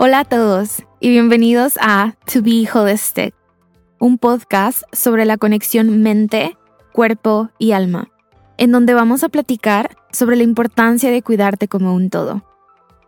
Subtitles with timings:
[0.00, 3.34] Hola a todos y bienvenidos a To Be Holistic,
[3.98, 6.56] un podcast sobre la conexión mente,
[6.92, 8.08] cuerpo y alma,
[8.58, 12.44] en donde vamos a platicar sobre la importancia de cuidarte como un todo,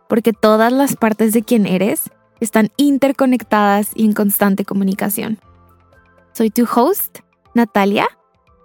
[0.09, 2.09] porque todas las partes de quien eres
[2.41, 5.39] están interconectadas y en constante comunicación.
[6.33, 7.19] Soy tu host,
[7.55, 8.09] Natalia,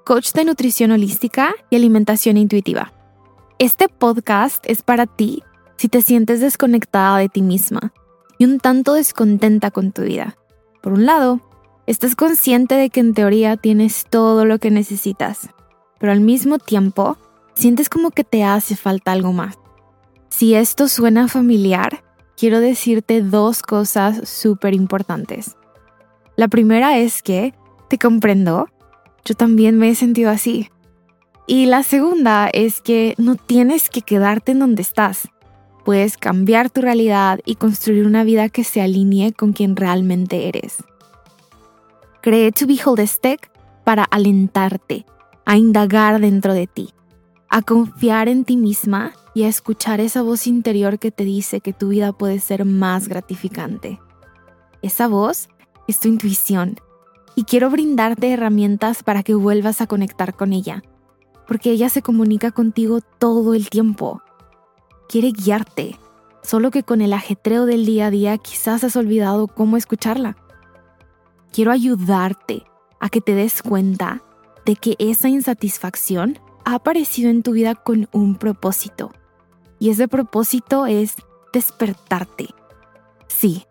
[0.04, 2.92] coach de nutrición holística y alimentación intuitiva.
[3.60, 5.44] Este podcast es para ti
[5.76, 7.92] si te sientes desconectada de ti misma
[8.38, 10.36] y un tanto descontenta con tu vida.
[10.82, 11.40] Por un lado,
[11.86, 15.50] estás consciente de que en teoría tienes todo lo que necesitas,
[15.98, 17.16] pero al mismo tiempo
[17.54, 19.58] sientes como que te hace falta algo más.
[20.28, 22.04] Si esto suena familiar,
[22.36, 25.56] quiero decirte dos cosas súper importantes.
[26.36, 27.54] La primera es que
[27.88, 28.68] te comprendo,
[29.24, 30.70] yo también me he sentido así.
[31.46, 35.28] Y la segunda es que no tienes que quedarte en donde estás
[35.86, 40.82] puedes cambiar tu realidad y construir una vida que se alinee con quien realmente eres.
[42.20, 43.52] Creé To Be Holistic
[43.84, 45.06] para alentarte,
[45.44, 46.92] a indagar dentro de ti,
[47.48, 51.72] a confiar en ti misma y a escuchar esa voz interior que te dice que
[51.72, 54.00] tu vida puede ser más gratificante.
[54.82, 55.48] Esa voz
[55.86, 56.80] es tu intuición
[57.36, 60.82] y quiero brindarte herramientas para que vuelvas a conectar con ella,
[61.46, 64.20] porque ella se comunica contigo todo el tiempo
[65.08, 65.98] quiere guiarte,
[66.42, 70.36] solo que con el ajetreo del día a día quizás has olvidado cómo escucharla.
[71.52, 72.64] Quiero ayudarte
[73.00, 74.22] a que te des cuenta
[74.64, 79.12] de que esa insatisfacción ha aparecido en tu vida con un propósito.
[79.78, 81.14] Y ese propósito es
[81.52, 82.48] despertarte.
[83.28, 83.64] Sí,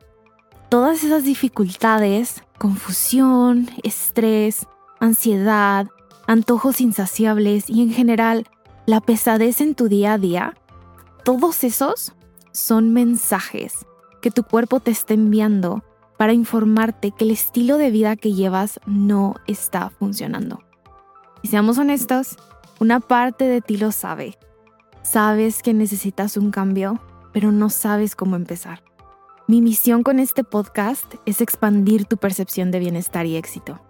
[0.70, 4.68] todas esas dificultades, confusión, estrés,
[5.00, 5.88] ansiedad,
[6.28, 8.48] antojos insaciables y en general
[8.86, 10.54] la pesadez en tu día a día
[11.26, 12.14] todos esos
[12.52, 13.88] son mensajes
[14.22, 15.84] que tu cuerpo te está enviando
[16.20, 20.62] para informarte que el estilo de vida que llevas no está funcionando.
[21.42, 22.38] Y seamos honestos,
[22.80, 24.38] una parte de ti lo sabe.
[25.02, 27.02] Sabes que necesitas un cambio,
[27.34, 28.84] pero no sabes cómo empezar.
[29.48, 33.82] Mi misión con este podcast es expandir tu percepción de bienestar y éxito.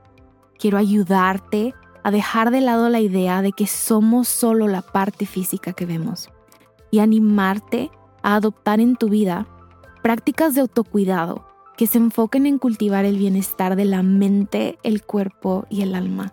[0.57, 5.73] Quiero ayudarte a dejar de lado la idea de que somos solo la parte física
[5.73, 6.29] que vemos
[6.95, 7.91] y animarte
[8.23, 9.47] a adoptar en tu vida
[10.01, 11.45] prácticas de autocuidado
[11.75, 16.31] que se enfoquen en cultivar el bienestar de la mente, el cuerpo y el alma.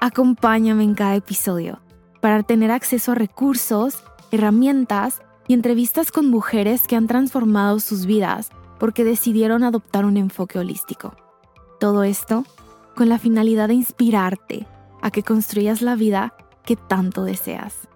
[0.00, 1.80] Acompáñame en cada episodio
[2.20, 4.02] para tener acceso a recursos,
[4.32, 10.58] herramientas y entrevistas con mujeres que han transformado sus vidas porque decidieron adoptar un enfoque
[10.58, 11.14] holístico.
[11.78, 12.42] Todo esto
[12.96, 14.66] con la finalidad de inspirarte
[15.00, 17.86] a que construyas la vida que tanto deseas.